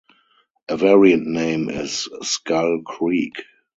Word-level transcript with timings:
A 0.67 0.75
variant 0.77 1.27
name 1.27 1.69
is 1.69 2.09
"Scull 2.23 2.81
Creek". 2.83 3.43